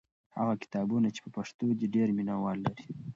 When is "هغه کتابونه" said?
0.39-1.07